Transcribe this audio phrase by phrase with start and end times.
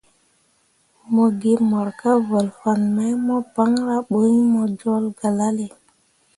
[1.13, 5.67] Mo gi mor kah vǝl fan mai mo banra bo iŋ mo jol galale.